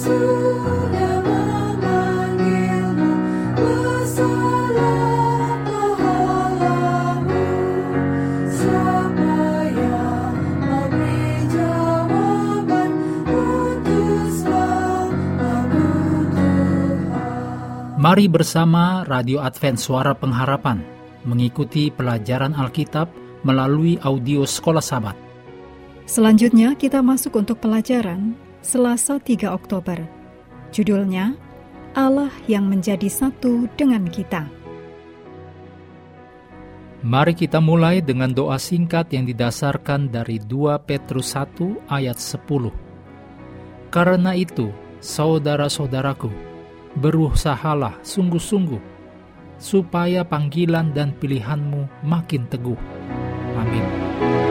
Mari 0.00 0.16
bersama 18.32 19.04
Radio 19.04 19.44
Advent 19.44 19.76
Suara 19.76 20.16
Pengharapan 20.16 20.80
mengikuti 21.28 21.92
pelajaran 21.92 22.56
Alkitab 22.56 23.12
melalui 23.44 24.00
audio 24.00 24.48
Sekolah 24.48 24.80
Sabat. 24.80 25.12
Selanjutnya 26.08 26.72
kita 26.72 27.04
masuk 27.04 27.36
untuk 27.44 27.60
pelajaran 27.60 28.32
Selasa 28.60 29.16
3 29.16 29.56
Oktober. 29.56 29.96
Judulnya 30.68 31.32
Allah 31.96 32.28
yang 32.44 32.68
menjadi 32.68 33.08
satu 33.08 33.64
dengan 33.72 34.04
kita. 34.04 34.44
Mari 37.00 37.32
kita 37.32 37.56
mulai 37.64 38.04
dengan 38.04 38.28
doa 38.28 38.60
singkat 38.60 39.08
yang 39.16 39.24
didasarkan 39.24 40.12
dari 40.12 40.36
2 40.36 40.76
Petrus 40.84 41.32
1 41.32 41.88
ayat 41.88 42.20
10. 42.20 42.68
Karena 43.88 44.36
itu, 44.36 44.68
saudara-saudaraku, 45.00 46.28
berusahalah 47.00 47.96
sungguh-sungguh 48.04 48.82
supaya 49.56 50.20
panggilan 50.20 50.92
dan 50.92 51.16
pilihanmu 51.16 52.04
makin 52.04 52.44
teguh. 52.52 52.76
Amin. 53.56 54.49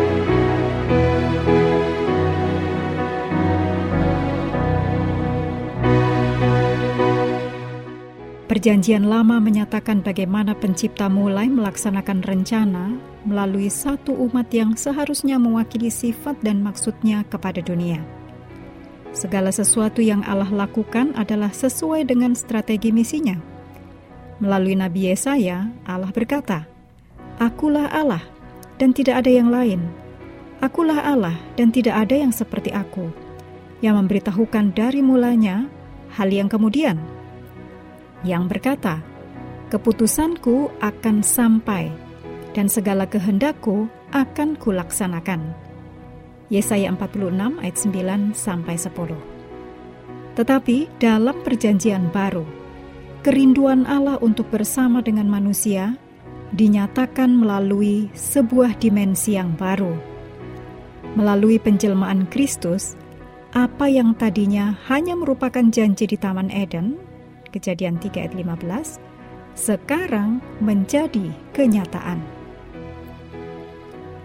Perjanjian 8.59 9.07
Lama 9.07 9.39
menyatakan 9.39 10.03
bagaimana 10.03 10.52
pencipta 10.52 11.07
mulai 11.07 11.47
melaksanakan 11.47 12.27
rencana 12.27 12.91
melalui 13.23 13.71
satu 13.71 14.11
umat 14.11 14.51
yang 14.51 14.75
seharusnya 14.75 15.39
mewakili 15.39 15.88
sifat 15.88 16.35
dan 16.43 16.59
maksudnya 16.59 17.23
kepada 17.31 17.63
dunia. 17.63 18.03
Segala 19.16 19.55
sesuatu 19.55 20.03
yang 20.03 20.27
Allah 20.27 20.51
lakukan 20.51 21.16
adalah 21.16 21.55
sesuai 21.55 22.03
dengan 22.03 22.35
strategi 22.35 22.91
misinya. 22.91 23.39
Melalui 24.43 24.75
Nabi 24.75 25.07
Yesaya, 25.07 25.71
Allah 25.88 26.11
berkata, 26.11 26.67
Akulah 27.39 27.88
Allah, 27.95 28.27
dan 28.75 28.91
tidak 28.91 29.23
ada 29.23 29.31
yang 29.31 29.47
lain. 29.47 29.88
Akulah 30.59 30.99
Allah, 30.99 31.39
dan 31.55 31.71
tidak 31.71 31.95
ada 31.95 32.27
yang 32.27 32.35
seperti 32.35 32.75
aku, 32.75 33.07
yang 33.79 33.95
memberitahukan 33.95 34.75
dari 34.75 34.99
mulanya 34.99 35.63
hal 36.11 36.27
yang 36.27 36.51
kemudian 36.51 37.19
yang 38.23 38.48
berkata, 38.50 39.00
"Keputusanku 39.72 40.72
akan 40.84 41.22
sampai, 41.23 41.92
dan 42.52 42.67
segala 42.67 43.06
kehendakku 43.06 43.88
akan 44.12 44.58
kulaksanakan." 44.58 45.56
Yesaya 46.50 46.90
46 46.90 47.62
ayat 47.62 47.78
9 47.78 48.34
sampai 48.34 48.75
10. 48.75 49.22
Tetapi 50.34 50.90
dalam 50.97 51.38
perjanjian 51.45 52.09
baru, 52.09 52.47
kerinduan 53.22 53.86
Allah 53.86 54.17
untuk 54.23 54.50
bersama 54.50 55.03
dengan 55.06 55.30
manusia 55.30 55.94
dinyatakan 56.56 57.30
melalui 57.30 58.09
sebuah 58.17 58.81
dimensi 58.81 59.38
yang 59.38 59.53
baru. 59.53 59.94
Melalui 61.14 61.62
penjelmaan 61.62 62.25
Kristus, 62.30 62.97
apa 63.53 63.90
yang 63.90 64.14
tadinya 64.17 64.78
hanya 64.90 65.17
merupakan 65.17 65.66
janji 65.70 66.06
di 66.06 66.17
Taman 66.17 66.53
Eden 66.53 66.97
Kejadian 67.50 67.97
3 67.97 68.30
ayat 68.30 68.33
15, 68.38 69.02
sekarang 69.58 70.38
menjadi 70.61 71.33
kenyataan. 71.52 72.22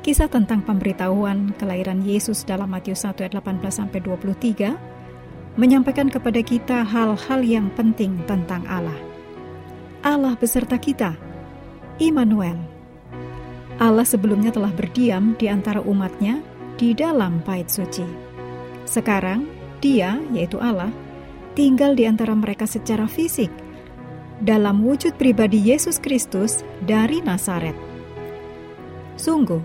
Kisah 0.05 0.29
tentang 0.29 0.61
pemberitahuan 0.61 1.57
kelahiran 1.57 2.05
Yesus 2.05 2.45
dalam 2.45 2.69
Matius 2.69 3.09
1 3.09 3.25
ayat 3.25 3.41
18 3.41 3.73
sampai 3.73 4.05
23 4.05 4.77
menyampaikan 5.57 6.13
kepada 6.13 6.45
kita 6.45 6.85
hal-hal 6.85 7.41
yang 7.41 7.73
penting 7.73 8.21
tentang 8.29 8.69
Allah. 8.69 8.97
Allah 10.05 10.37
beserta 10.37 10.77
kita, 10.77 11.17
Immanuel. 11.97 12.61
Allah 13.81 14.05
sebelumnya 14.05 14.53
telah 14.53 14.71
berdiam 14.71 15.33
di 15.41 15.49
antara 15.49 15.81
umatnya 15.81 16.45
di 16.77 16.93
dalam 16.93 17.41
bait 17.41 17.73
suci. 17.73 18.05
Sekarang, 18.85 19.49
dia, 19.81 20.21
yaitu 20.37 20.61
Allah, 20.61 20.93
tinggal 21.55 21.95
di 21.95 22.05
antara 22.05 22.35
mereka 22.35 22.67
secara 22.67 23.07
fisik 23.07 23.51
dalam 24.43 24.83
wujud 24.83 25.15
pribadi 25.15 25.59
Yesus 25.73 26.03
Kristus 26.03 26.67
dari 26.85 27.23
Nazaret. 27.23 27.75
Sungguh, 29.15 29.63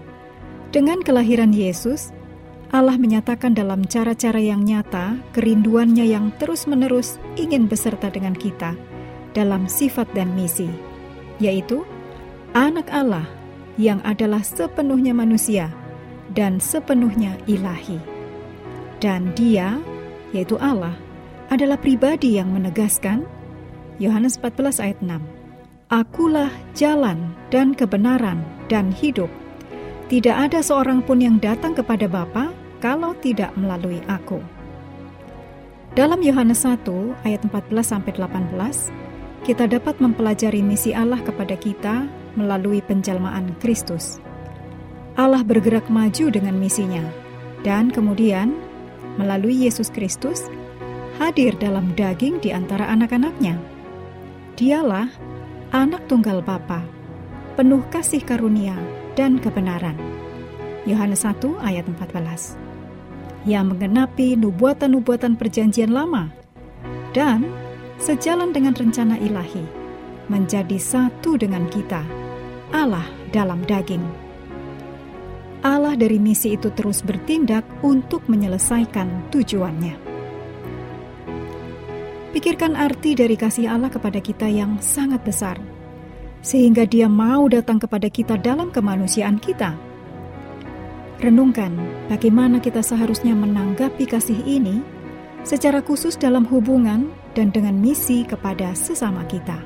dengan 0.70 1.02
kelahiran 1.02 1.50
Yesus, 1.50 2.14
Allah 2.70 3.02
menyatakan 3.02 3.58
dalam 3.58 3.82
cara-cara 3.90 4.38
yang 4.38 4.62
nyata 4.62 5.18
kerinduannya 5.34 6.06
yang 6.06 6.30
terus-menerus 6.38 7.18
ingin 7.34 7.66
beserta 7.66 8.14
dengan 8.14 8.38
kita 8.38 8.78
dalam 9.34 9.66
sifat 9.66 10.06
dan 10.14 10.30
misi, 10.38 10.70
yaitu 11.42 11.82
anak 12.54 12.86
Allah 12.94 13.26
yang 13.82 13.98
adalah 14.06 14.46
sepenuhnya 14.46 15.18
manusia 15.18 15.74
dan 16.38 16.62
sepenuhnya 16.62 17.34
ilahi. 17.50 17.98
Dan 19.02 19.34
dia, 19.34 19.82
yaitu 20.30 20.60
Allah, 20.62 20.94
adalah 21.50 21.78
pribadi 21.82 22.38
yang 22.38 22.54
menegaskan 22.54 23.26
Yohanes 23.98 24.38
14 24.38 24.80
ayat 24.80 25.00
6 25.02 25.20
Akulah 25.90 26.54
jalan 26.78 27.34
dan 27.50 27.74
kebenaran 27.74 28.46
dan 28.70 28.94
hidup 28.94 29.28
Tidak 30.08 30.34
ada 30.34 30.62
seorang 30.62 31.02
pun 31.02 31.20
yang 31.20 31.42
datang 31.42 31.74
kepada 31.74 32.06
Bapa 32.06 32.54
kalau 32.80 33.18
tidak 33.20 33.50
melalui 33.58 34.00
aku 34.06 34.38
Dalam 35.98 36.22
Yohanes 36.22 36.64
1 36.64 36.86
ayat 37.26 37.42
14 37.46 37.82
sampai 37.82 38.14
18 38.14 39.10
kita 39.40 39.72
dapat 39.72 39.98
mempelajari 40.04 40.60
misi 40.60 40.92
Allah 40.92 41.24
kepada 41.24 41.56
kita 41.56 42.04
melalui 42.36 42.84
penjelmaan 42.84 43.56
Kristus. 43.64 44.20
Allah 45.16 45.44
bergerak 45.44 45.88
maju 45.88 46.32
dengan 46.32 46.56
misinya 46.60 47.04
dan 47.64 47.92
kemudian 47.92 48.56
melalui 49.20 49.68
Yesus 49.68 49.92
Kristus 49.92 50.48
hadir 51.20 51.52
dalam 51.60 51.92
daging 52.00 52.40
di 52.40 52.56
antara 52.56 52.88
anak-anaknya. 52.88 53.60
Dialah 54.56 55.12
anak 55.76 56.08
tunggal 56.08 56.40
Bapa, 56.40 56.82
penuh 57.60 57.84
kasih 57.92 58.24
karunia 58.24 58.80
dan 59.20 59.36
kebenaran. 59.38 60.00
Yohanes 60.88 61.28
1 61.28 61.60
ayat 61.60 61.84
14. 61.86 62.56
Yang 63.44 63.66
menggenapi 63.76 64.40
nubuatan-nubuatan 64.40 65.36
perjanjian 65.36 65.92
lama 65.92 66.32
dan 67.12 67.44
sejalan 68.00 68.56
dengan 68.56 68.72
rencana 68.72 69.20
ilahi 69.20 69.64
menjadi 70.32 70.80
satu 70.80 71.36
dengan 71.36 71.68
kita, 71.68 72.04
Allah 72.72 73.06
dalam 73.36 73.60
daging. 73.68 74.04
Allah 75.60 76.00
dari 76.00 76.16
misi 76.16 76.56
itu 76.56 76.72
terus 76.72 77.04
bertindak 77.04 77.68
untuk 77.84 78.24
menyelesaikan 78.32 79.28
tujuannya. 79.28 80.09
Pikirkan 82.30 82.78
arti 82.78 83.18
dari 83.18 83.34
kasih 83.34 83.66
Allah 83.74 83.90
kepada 83.90 84.22
kita 84.22 84.46
yang 84.46 84.78
sangat 84.78 85.26
besar, 85.26 85.58
sehingga 86.46 86.86
Dia 86.86 87.10
mau 87.10 87.50
datang 87.50 87.82
kepada 87.82 88.06
kita 88.06 88.38
dalam 88.38 88.70
kemanusiaan 88.70 89.42
kita. 89.42 89.74
Renungkan 91.18 91.74
bagaimana 92.06 92.62
kita 92.62 92.86
seharusnya 92.86 93.34
menanggapi 93.34 94.06
kasih 94.06 94.38
ini 94.46 94.86
secara 95.42 95.82
khusus 95.82 96.14
dalam 96.22 96.46
hubungan 96.46 97.10
dan 97.34 97.50
dengan 97.50 97.74
misi 97.74 98.22
kepada 98.22 98.78
sesama 98.78 99.26
kita. 99.26 99.58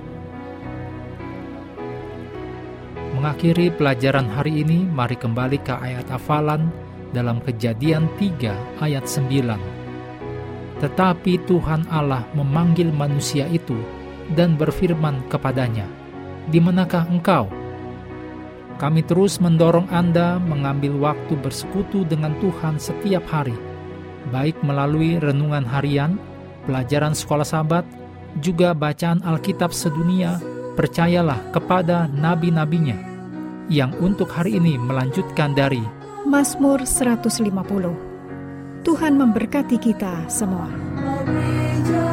Mengakhiri 3.20 3.76
pelajaran 3.76 4.32
hari 4.32 4.64
ini, 4.64 4.88
mari 4.88 5.20
kembali 5.20 5.60
ke 5.68 5.76
ayat 5.84 6.08
hafalan 6.08 6.72
dalam 7.12 7.44
Kejadian 7.44 8.08
3 8.16 8.80
ayat 8.80 9.04
9 9.04 9.73
tetapi 10.84 11.40
Tuhan 11.48 11.88
Allah 11.88 12.28
memanggil 12.36 12.92
manusia 12.92 13.48
itu 13.48 13.80
dan 14.36 14.60
berfirman 14.60 15.24
kepadanya, 15.32 15.88
"Di 16.52 16.60
manakah 16.60 17.08
engkau?" 17.08 17.48
Kami 18.76 19.00
terus 19.08 19.40
mendorong 19.40 19.88
Anda 19.88 20.44
mengambil 20.44 21.00
waktu 21.00 21.40
bersekutu 21.40 22.04
dengan 22.04 22.36
Tuhan 22.44 22.76
setiap 22.76 23.24
hari, 23.32 23.56
baik 24.28 24.60
melalui 24.60 25.24
renungan 25.24 25.64
harian, 25.64 26.20
pelajaran 26.68 27.16
sekolah 27.16 27.48
sahabat, 27.48 27.88
juga 28.44 28.76
bacaan 28.76 29.24
Alkitab 29.24 29.72
sedunia. 29.72 30.44
Percayalah 30.74 31.54
kepada 31.54 32.10
nabi-nabinya 32.10 32.98
yang 33.70 33.94
untuk 34.02 34.26
hari 34.34 34.58
ini 34.58 34.74
melanjutkan 34.82 35.54
dari 35.54 35.86
Mazmur 36.26 36.82
150. 36.82 38.12
Tuhan 38.84 39.16
memberkati 39.16 39.80
kita 39.80 40.28
semua. 40.28 40.68
Mari 40.68 42.12